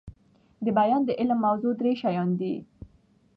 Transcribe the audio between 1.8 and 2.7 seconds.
شيان دي.